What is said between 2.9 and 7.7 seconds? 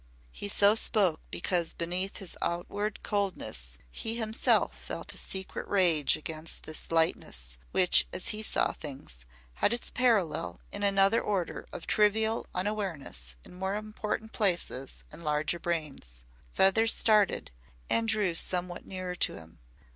coldness he himself felt a secret rage against this lightness